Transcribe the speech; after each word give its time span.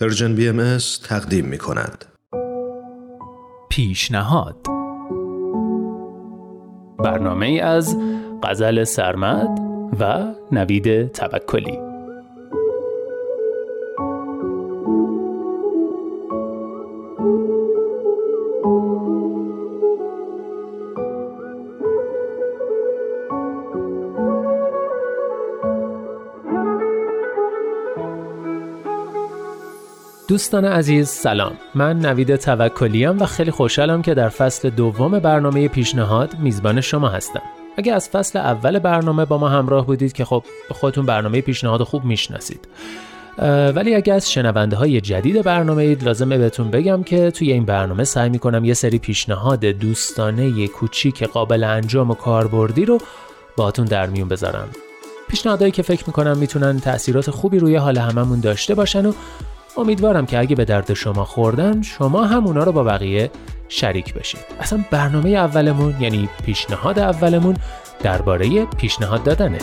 پرژن 0.00 0.34
بی 0.34 0.48
ام 0.48 0.78
تقدیم 1.04 1.44
می 1.44 1.58
کند. 1.58 2.04
پیشنهاد 3.70 4.66
برنامه 6.98 7.60
از 7.62 7.96
غزل 8.42 8.84
سرمد 8.84 9.58
و 10.00 10.34
نوید 10.52 11.12
توکلی 11.12 11.89
دوستان 30.30 30.64
عزیز 30.64 31.08
سلام. 31.08 31.52
من 31.74 31.98
نوید 31.98 32.36
توکلیم 32.36 33.22
و 33.22 33.26
خیلی 33.26 33.50
خوشحالم 33.50 34.02
که 34.02 34.14
در 34.14 34.28
فصل 34.28 34.70
دوم 34.70 35.18
برنامه 35.18 35.68
پیشنهاد 35.68 36.38
میزبان 36.38 36.80
شما 36.80 37.08
هستم. 37.08 37.42
اگه 37.76 37.92
از 37.92 38.08
فصل 38.08 38.38
اول 38.38 38.78
برنامه 38.78 39.24
با 39.24 39.38
ما 39.38 39.48
همراه 39.48 39.86
بودید 39.86 40.12
که 40.12 40.24
خب 40.24 40.44
خودتون 40.70 41.06
برنامه 41.06 41.40
پیشنهاد 41.40 41.82
خوب 41.82 42.04
می‌شناسید. 42.04 42.68
ولی 43.74 43.94
اگه 43.94 44.14
از 44.14 44.30
شنونده 44.32 44.76
های 44.76 45.00
جدید 45.00 45.42
برنامه 45.42 45.82
اید 45.82 46.04
لازمه 46.04 46.38
بهتون 46.38 46.70
بگم 46.70 47.02
که 47.02 47.30
توی 47.30 47.52
این 47.52 47.64
برنامه 47.64 48.04
سعی 48.04 48.28
می‌کنم 48.28 48.64
یه 48.64 48.74
سری 48.74 48.98
پیشنهاد 48.98 49.64
دوستانه 49.64 50.66
کوچیک 50.66 51.22
قابل 51.22 51.64
انجام 51.64 52.10
و 52.10 52.14
کاربردی 52.14 52.84
رو 52.84 52.98
باهاتون 53.56 53.84
در 53.84 54.06
میون 54.06 54.28
بذارم. 54.28 54.68
پیشنهادهایی 55.28 55.72
که 55.72 55.82
فکر 55.82 56.04
می‌کنم 56.06 56.38
می‌تونن 56.38 56.80
تاثیرات 56.80 57.30
خوبی 57.30 57.58
روی 57.58 57.76
حال 57.76 57.98
هممون 57.98 58.40
داشته 58.40 58.74
باشن 58.74 59.06
و 59.06 59.12
امیدوارم 59.76 60.26
که 60.26 60.38
اگه 60.38 60.56
به 60.56 60.64
درد 60.64 60.94
شما 60.94 61.24
خوردن 61.24 61.82
شما 61.82 62.24
هم 62.24 62.46
اونا 62.46 62.64
رو 62.64 62.72
با 62.72 62.84
بقیه 62.84 63.30
شریک 63.68 64.14
بشید. 64.14 64.40
اصلا 64.60 64.84
برنامه 64.90 65.30
اولمون 65.30 65.94
یعنی 66.00 66.28
پیشنهاد 66.44 66.98
اولمون 66.98 67.56
درباره 68.02 68.64
پیشنهاد 68.64 69.22
دادنه. 69.22 69.58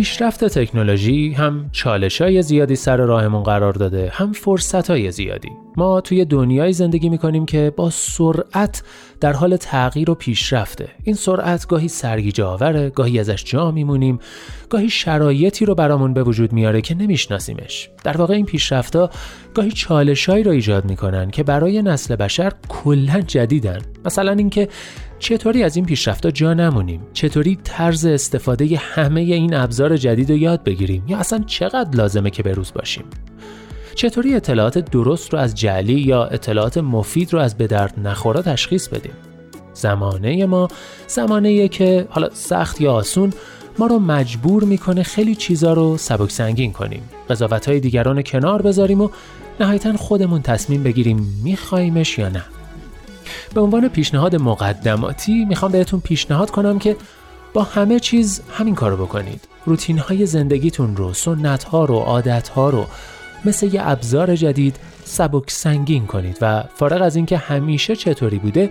پیشرفت 0.00 0.44
تکنولوژی 0.44 1.32
هم 1.32 1.70
چالش 1.72 2.20
های 2.20 2.42
زیادی 2.42 2.76
سر 2.76 2.96
راهمون 2.96 3.42
قرار 3.42 3.72
داده 3.72 4.10
هم 4.14 4.32
فرصت 4.32 4.90
های 4.90 5.10
زیادی. 5.10 5.48
ما 5.76 6.00
توی 6.00 6.24
دنیای 6.24 6.72
زندگی 6.72 7.08
می‌کنیم 7.08 7.46
که 7.46 7.72
با 7.76 7.90
سرعت 7.90 8.82
در 9.20 9.32
حال 9.32 9.56
تغییر 9.56 10.10
و 10.10 10.14
پیشرفته. 10.14 10.88
این 11.02 11.14
سرعت 11.14 11.66
گاهی 11.66 11.88
سرگیجه 11.88 12.44
آوره 12.44 12.90
گاهی 12.90 13.18
ازش 13.18 13.44
جا 13.44 13.70
میمونیم 13.70 14.18
گاهی 14.68 14.90
شرایطی 14.90 15.64
رو 15.64 15.74
برامون 15.74 16.14
به 16.14 16.22
وجود 16.22 16.52
میاره 16.52 16.80
که 16.80 16.94
نمیشناسیمش. 16.94 17.90
در 18.04 18.16
واقع 18.16 18.34
این 18.34 18.46
پیشرفتها 18.46 19.10
گاهی 19.54 19.72
چالشهایی 19.72 20.44
رو 20.44 20.50
ایجاد 20.50 20.84
می‌کنن 20.84 21.30
که 21.30 21.42
برای 21.42 21.82
نسل 21.82 22.16
بشر 22.16 22.52
کلا 22.68 23.20
جدیدن. 23.20 23.78
مثلا 24.04 24.32
اینکه 24.32 24.68
چطوری 25.18 25.62
از 25.62 25.76
این 25.76 25.84
پیشرفتها 25.84 26.30
جا 26.30 26.54
نمونیم؟ 26.54 27.00
چطوری 27.12 27.58
طرز 27.64 28.06
استفاده 28.06 28.76
همه 28.76 29.20
این 29.20 29.54
ابزار 29.54 29.96
جدید 29.96 30.30
رو 30.30 30.36
یاد 30.36 30.64
بگیریم؟ 30.64 31.04
یا 31.08 31.18
اصلا 31.18 31.38
چقدر 31.46 31.96
لازمه 31.96 32.30
که 32.30 32.42
بروز 32.42 32.72
باشیم؟ 32.74 33.04
چطوری 34.00 34.34
اطلاعات 34.34 34.78
درست 34.78 35.32
رو 35.32 35.38
از 35.38 35.54
جعلی 35.54 36.00
یا 36.00 36.24
اطلاعات 36.24 36.78
مفید 36.78 37.32
رو 37.32 37.40
از 37.40 37.56
به 37.56 37.66
درد 37.66 37.94
نخورا 38.04 38.42
تشخیص 38.42 38.88
بدیم؟ 38.88 39.12
زمانه 39.74 40.46
ما 40.46 40.68
زمانه 41.06 41.68
که 41.68 42.06
حالا 42.10 42.28
سخت 42.32 42.80
یا 42.80 42.92
آسون 42.92 43.32
ما 43.78 43.86
رو 43.86 43.98
مجبور 43.98 44.64
می‌کنه 44.64 45.02
خیلی 45.02 45.34
چیزا 45.34 45.72
رو 45.72 45.96
سبک 45.96 46.30
سنگین 46.30 46.72
کنیم. 46.72 47.02
قضاوت 47.30 47.68
های 47.68 47.80
دیگران 47.80 48.16
رو 48.16 48.22
کنار 48.22 48.62
بذاریم 48.62 49.00
و 49.00 49.08
نهایتا 49.60 49.96
خودمون 49.96 50.42
تصمیم 50.42 50.82
بگیریم 50.82 51.40
میخوایمش 51.44 52.18
یا 52.18 52.28
نه. 52.28 52.44
به 53.54 53.60
عنوان 53.60 53.88
پیشنهاد 53.88 54.36
مقدماتی 54.36 55.44
می‌خوام 55.44 55.72
بهتون 55.72 56.00
پیشنهاد 56.00 56.50
کنم 56.50 56.78
که 56.78 56.96
با 57.52 57.62
همه 57.62 58.00
چیز 58.00 58.40
همین 58.50 58.74
کارو 58.74 58.96
بکنید. 58.96 59.48
روتین 59.66 59.98
های 59.98 60.26
زندگیتون 60.26 60.96
رو 60.96 61.12
سنت 61.12 61.64
ها 61.64 61.84
رو 61.84 61.96
عادت 61.96 62.48
ها 62.48 62.70
رو 62.70 62.86
مثل 63.44 63.74
یه 63.74 63.88
ابزار 63.88 64.36
جدید 64.36 64.76
سبک 65.04 65.50
سنگین 65.50 66.06
کنید 66.06 66.38
و 66.40 66.64
فارغ 66.74 67.02
از 67.02 67.16
اینکه 67.16 67.36
همیشه 67.36 67.96
چطوری 67.96 68.38
بوده 68.38 68.70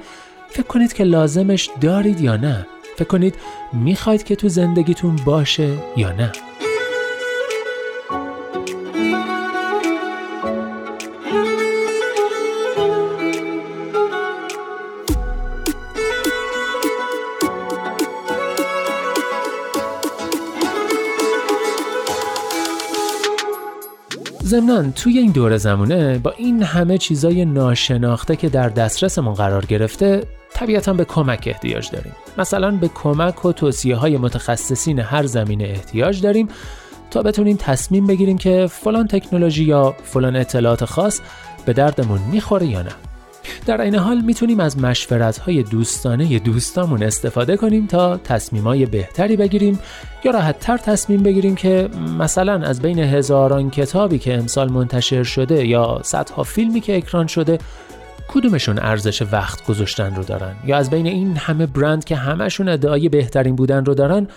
فکر 0.50 0.68
کنید 0.68 0.94
که 0.94 1.04
لازمش 1.04 1.70
دارید 1.82 2.22
یا 2.22 2.36
نه. 2.36 2.68
فکر 2.98 3.08
کنید 3.08 3.36
می‌خواید 3.74 4.24
که 4.24 4.36
تو 4.36 4.50
زندگیتون 4.50 5.16
باشه 5.16 5.74
یا 5.98 6.12
نه. 6.12 6.32
ضمنا 24.50 24.92
توی 24.92 25.18
این 25.18 25.32
دور 25.32 25.58
زمونه 25.58 26.18
با 26.18 26.32
این 26.38 26.64
همه 26.64 26.98
چیزای 26.98 27.46
ناشناخته 27.46 28.36
که 28.36 28.50
در 28.50 28.70
دسترسمون 28.70 29.34
قرار 29.34 29.66
گرفته 29.66 30.24
طبیعتا 30.54 30.94
به 30.94 31.06
کمک 31.06 31.44
احتیاج 31.48 31.92
داریم. 31.92 32.12
مثلا 32.38 32.72
به 32.72 32.88
کمک 32.88 33.46
و 33.46 33.52
توصیه 33.52 33.96
های 33.96 34.18
متخصصین 34.18 35.00
هر 35.00 35.26
زمینه 35.26 35.64
احتیاج 35.64 36.22
داریم 36.22 36.48
تا 37.12 37.24
بتونیم 37.24 37.58
تصمیم 37.58 38.08
بگیریم 38.08 38.38
که 38.38 38.68
فلان 38.70 39.08
تکنولوژی 39.08 39.64
یا 39.64 39.96
فلان 40.04 40.36
اطلاعات 40.36 40.86
خاص 40.86 41.22
به 41.66 41.74
دردمون 41.74 42.20
می‌خوره 42.32 42.68
یا 42.68 42.82
نه. 42.82 43.09
در 43.70 43.82
این 43.82 43.96
حال 43.96 44.22
می‌تونیم 44.22 44.60
از 44.60 44.78
مشورت 44.78 45.38
های 45.38 45.64
دوستانه 45.64 46.40
دوستامون 46.40 47.04
استفاده 47.04 47.58
کنیم 47.58 47.88
تا 47.88 48.18
تصمیمای 48.18 48.86
بهتری 48.86 49.38
بگیریم 49.38 49.80
یا 50.24 50.32
راحت 50.32 50.60
تر 50.60 50.78
تصمیم 50.78 51.24
بگیریم 51.24 51.56
که 51.56 51.90
مثلا 52.20 52.54
از 52.54 52.82
بین 52.82 53.00
هزاران 53.00 53.70
کتابی 53.70 54.20
که 54.20 54.38
امسال 54.38 54.72
منتشر 54.72 55.24
شده 55.24 55.68
یا 55.68 56.02
صدها 56.04 56.44
فیلمی 56.44 56.82
که 56.82 56.98
اکران 56.98 57.28
شده 57.28 57.58
کدومشون 58.28 58.80
ارزش 58.80 59.22
وقت 59.22 59.66
گذاشتن 59.66 60.16
رو 60.16 60.24
دارن؟ 60.24 60.56
یا 60.66 60.78
از 60.78 60.90
بین 60.90 61.06
این 61.06 61.38
همه 61.38 61.66
برند 61.66 62.04
که 62.04 62.16
همشون 62.16 62.70
ادعای 62.70 63.10
بهترین 63.10 63.56
بودن 63.56 63.86
رو 63.86 63.94
دارن 63.94 64.28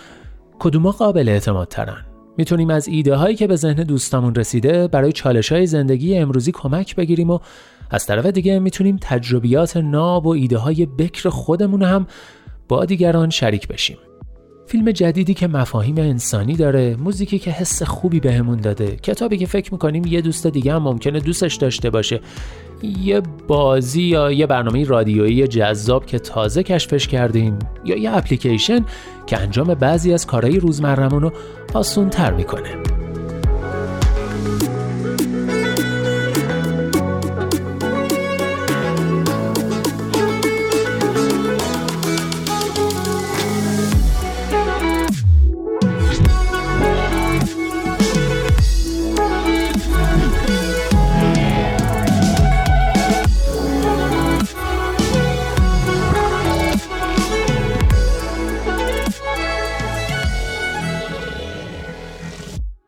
کدوما 0.59 0.91
قابل 0.91 1.29
اعتماد 1.29 1.67
ترن 1.67 2.05
می‌تونیم 2.37 2.69
از 2.69 2.87
ایده 2.87 3.15
هایی 3.15 3.35
که 3.35 3.47
به 3.47 3.55
ذهن 3.55 3.83
دوستامون 3.83 4.35
رسیده 4.35 4.87
برای 4.87 5.11
چالش 5.11 5.51
های 5.51 5.67
زندگی 5.67 6.17
امروزی 6.17 6.51
کمک 6.51 6.95
بگیریم 6.95 7.29
و 7.29 7.39
از 7.89 8.05
طرف 8.05 8.25
دیگه 8.25 8.59
می‌تونیم 8.59 8.97
تجربیات 9.01 9.77
ناب 9.77 10.25
و 10.25 10.29
ایده 10.29 10.57
های 10.57 10.85
بکر 10.85 11.29
خودمون 11.29 11.83
هم 11.83 12.07
با 12.67 12.85
دیگران 12.85 13.29
شریک 13.29 13.67
بشیم. 13.67 13.97
فیلم 14.67 14.91
جدیدی 14.91 15.33
که 15.33 15.47
مفاهیم 15.47 15.97
انسانی 15.97 16.55
داره 16.55 16.95
موزیکی 16.95 17.39
که 17.39 17.51
حس 17.51 17.83
خوبی 17.83 18.19
بهمون 18.19 18.61
داده 18.61 18.95
کتابی 18.95 19.37
که 19.37 19.45
فکر 19.45 19.73
می‌کنیم 19.73 20.05
یه 20.05 20.21
دوست 20.21 20.47
دیگه 20.47 20.73
هم 20.73 20.83
ممکنه 20.83 21.19
دوستش 21.19 21.55
داشته 21.55 21.89
باشه. 21.89 22.19
یه 23.01 23.21
بازی 23.47 24.01
یا 24.01 24.31
یه 24.31 24.47
برنامه 24.47 24.85
رادیویی 24.85 25.47
جذاب 25.47 26.05
که 26.05 26.19
تازه 26.19 26.63
کشفش 26.63 27.07
کردیم 27.07 27.59
یا 27.85 27.97
یه 27.97 28.17
اپلیکیشن 28.17 28.85
که 29.25 29.37
انجام 29.37 29.73
بعضی 29.73 30.13
از 30.13 30.27
کارهای 30.27 30.59
روزمرمون 30.59 31.21
رو 31.21 31.31
آسون 31.73 32.09
تر 32.09 32.33
می‌کنه. 32.33 32.92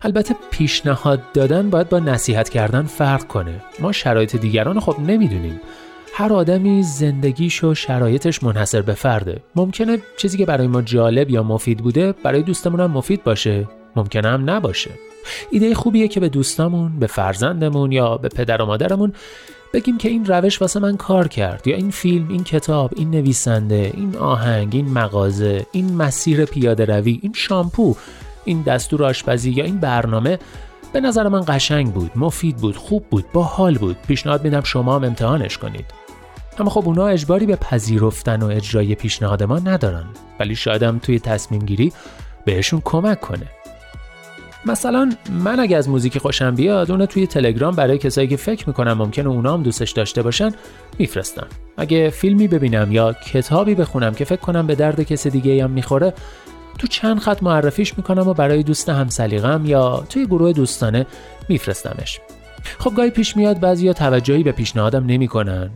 البته 0.06 0.36
پیشنهاد 0.52 1.32
دادن 1.34 1.70
باید 1.70 1.90
با 1.90 2.00
نصیحت 2.00 2.50
کردن 2.50 2.84
فرق 2.84 3.28
کنه. 3.28 3.62
ما 3.80 3.92
شرایط 3.92 4.36
دیگران 4.36 4.80
خب 4.80 5.00
نمی‌دونیم. 5.00 5.60
هر 6.14 6.34
آدمی 6.34 6.84
زندگیش 6.84 7.64
و 7.64 7.74
شرایطش 7.74 8.44
منحصر 8.44 8.82
به 8.82 8.94
فرده. 8.94 9.42
ممکنه 9.56 9.98
چیزی 10.18 10.38
که 10.38 10.46
برای 10.46 10.68
ما 10.68 10.82
جالب 10.82 11.30
یا 11.30 11.44
مفید 11.44 11.78
بوده 11.78 12.12
برای 12.12 12.44
دوستمون 12.44 12.80
هم 12.80 12.92
مفید 12.92 13.24
باشه. 13.24 13.68
ممکنه 13.96 14.28
هم 14.28 14.50
نباشه. 14.50 14.92
ایده 15.52 15.76
خوبیه 15.76 16.08
که 16.08 16.20
به 16.20 16.30
دوستامون 16.30 17.00
به 17.00 17.08
فرزندمون 17.08 17.92
یا 17.92 18.18
به 18.18 18.30
پدر 18.30 18.62
و 18.62 18.66
مادرمون 18.66 19.14
بگیم 19.74 19.98
که 19.98 20.10
این 20.10 20.26
روش 20.26 20.62
واسه 20.62 20.80
من 20.80 20.98
کار 20.98 21.28
کرد. 21.28 21.68
یا 21.68 21.76
این 21.76 21.92
فیلم 21.92 22.30
این 22.30 22.44
کتاب 22.44 22.92
این 22.96 23.12
نویسنده 23.12 23.92
این 23.94 24.18
آهنگ 24.18 24.76
این 24.76 24.90
مغازه 24.90 25.66
این 25.72 25.96
مسیر 25.96 26.46
پیاده 26.46 26.86
روی 26.86 27.20
این 27.22 27.34
شامپو. 27.36 27.96
این 28.46 28.62
دستور 28.62 29.04
آشپزی 29.04 29.52
یا 29.52 29.64
این 29.64 29.80
برنامه 29.80 30.40
به 30.94 31.02
نظر 31.02 31.28
من 31.28 31.44
قشنگ 31.48 31.94
بود 31.94 32.12
مفید 32.16 32.58
بود 32.58 32.78
خوب 32.78 33.06
بود 33.10 33.26
با 33.34 33.44
حال 33.44 33.78
بود. 33.78 33.98
پیشنهاد 34.08 34.44
میدم 34.44 34.62
شما 34.64 34.96
هم 34.96 35.04
امتحانش 35.04 35.58
کنید. 35.58 35.86
اما 36.60 36.70
خب 36.70 36.84
اونا 36.86 37.08
اجباری 37.08 37.46
به 37.46 37.56
پذیرفتن 37.56 38.44
و 38.44 38.46
اجرای 38.46 38.96
پیشنهاد 38.96 39.44
ما 39.44 39.60
ندارن. 39.60 40.06
ولی 40.40 40.56
شایدم 40.56 41.00
توی 41.00 41.20
تصمیم 41.20 41.66
گیری 41.66 41.94
بهشون 42.46 42.82
کمک 42.86 43.20
کنه. 43.20 43.46
مثلا 44.66 45.12
من 45.30 45.60
اگه 45.60 45.78
از 45.78 45.90
موزیک 45.90 46.18
خوشم 46.18 46.56
بیاد 46.56 46.92
اونو 46.92 47.06
توی 47.06 47.28
تلگرام 47.28 47.76
برای 47.76 47.98
کسایی 47.98 48.28
که 48.28 48.38
فکر 48.38 48.68
می‌کنم 48.68 48.94
ممکنه 48.94 49.30
اونا 49.30 49.54
هم 49.54 49.64
دوستش 49.64 49.92
داشته 49.92 50.22
باشن 50.22 50.52
میفرستم. 51.00 51.48
اگه 51.78 52.10
فیلمی 52.10 52.48
ببینم 52.48 52.92
یا 52.92 53.14
کتابی 53.14 53.76
بخونم 53.76 54.14
که 54.14 54.26
فکر 54.26 54.42
کنم 54.42 54.68
به 54.68 54.76
درد 54.76 55.02
کسی 55.02 55.30
دیگه 55.30 55.64
هم 55.64 55.72
می‌خوره 55.72 56.14
تو 56.78 56.88
چند 56.88 57.20
خط 57.20 57.44
معرفیش 57.44 57.98
می‌کنم 57.98 58.28
و 58.28 58.34
برای 58.34 58.64
دوست 58.64 58.90
همسلیقم 58.90 59.66
یا 59.66 60.04
توی 60.10 60.26
گروه 60.26 60.54
دوستانه 60.54 61.06
میفرستمش. 61.50 62.20
خب 62.80 62.96
گاهی 62.96 63.10
پیش 63.10 63.38
میاد 63.38 63.60
بعضیا 63.60 63.94
توجهی 63.94 64.44
به 64.44 64.52
پیشنهادم 64.52 65.06
نمی‌کنن. 65.06 65.70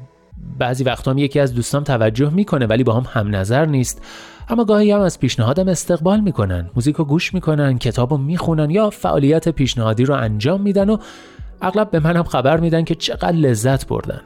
بعضی 0.57 0.83
وقتا 0.83 1.13
یکی 1.13 1.39
از 1.39 1.53
دوستام 1.53 1.83
توجه 1.83 2.29
می‌کنه 2.29 2.65
ولی 2.65 2.83
با 2.83 2.93
هم 2.93 3.21
هم 3.21 3.35
نظر 3.35 3.65
نیست. 3.65 4.01
اما 4.49 4.65
گاهی 4.65 4.91
هم 4.91 5.01
از 5.01 5.19
پیشنهادم 5.19 5.67
استقبال 5.67 6.19
می‌کنن 6.19 6.69
موزیک 6.75 6.95
رو 6.95 7.05
گوش 7.05 7.33
می‌کنن 7.33 7.77
کتاب 7.77 8.11
رو 8.11 8.17
می‌خونن 8.17 8.69
یا 8.69 8.89
فعالیت 8.89 9.49
پیشنهادی 9.49 10.05
رو 10.05 10.13
انجام 10.13 10.61
میدن 10.61 10.89
و 10.89 10.97
اغلب 11.61 11.91
به 11.91 11.99
منم 11.99 12.23
خبر 12.23 12.59
میدن 12.59 12.83
که 12.83 12.95
چقدر 12.95 13.31
لذت 13.31 13.87
بردن. 13.87 14.21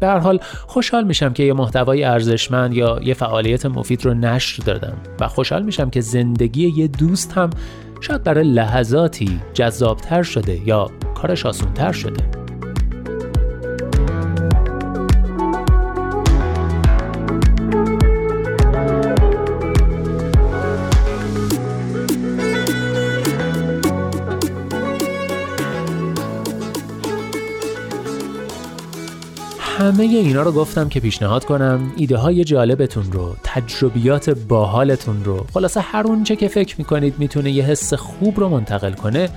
به 0.00 0.08
حال 0.08 0.38
خوشحال 0.66 1.04
میشم 1.04 1.32
که 1.32 1.42
یه 1.42 1.52
محتوای 1.52 2.04
ارزشمند 2.04 2.74
یا 2.74 3.00
یه 3.02 3.14
فعالیت 3.14 3.66
مفید 3.66 4.04
رو 4.04 4.14
نشر 4.14 4.62
دادم 4.62 4.96
و 5.20 5.28
خوشحال 5.28 5.62
میشم 5.62 5.90
که 5.90 6.00
زندگی 6.00 6.68
یه 6.68 6.88
دوست 6.88 7.32
هم 7.32 7.50
شاید 8.00 8.22
برای 8.22 8.44
لحظاتی 8.44 9.40
جذابتر 9.54 10.22
شده 10.22 10.68
یا 10.68 10.90
کارش 11.14 11.46
آسونتر 11.46 11.92
شده. 11.92 12.45
همه 29.86 30.02
اینا 30.02 30.42
رو 30.42 30.52
گفتم 30.52 30.88
که 30.88 31.00
پیشنهاد 31.00 31.44
کنم 31.44 31.92
ایده 31.96 32.16
های 32.16 32.44
جالبتون 32.44 33.12
رو 33.12 33.36
تجربیات 33.44 34.30
باحالتون 34.30 35.24
رو. 35.24 35.46
خلاصه 35.54 35.80
هر 35.80 36.06
اونچه 36.06 36.36
که 36.36 36.48
فکر 36.48 36.74
می‌کنید 36.78 37.14
می‌تونه 37.18 37.50
یه 37.50 37.64
حس 37.64 37.94
خوب 37.94 38.40
رو 38.40 38.48
منتقل 38.48 38.92
کنه 38.92 39.28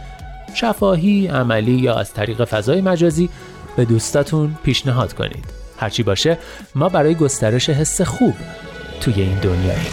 شفاهی 0.54 1.28
عملی 1.28 1.72
یا 1.72 1.96
از 1.96 2.14
طریق 2.14 2.44
فضای 2.44 2.82
مجازی 2.82 3.30
به 3.76 3.86
دوستاتون 3.86 4.56
پیشنهاد 4.64 5.14
کنید. 5.14 5.46
هرچی 5.78 6.04
باشه 6.04 6.38
ما 6.76 6.90
برای 6.90 7.16
گسترش 7.16 7.70
حس 7.70 8.02
خوب 8.02 8.34
توی 9.02 9.14
این 9.14 9.40
دنیاییم 9.40 9.92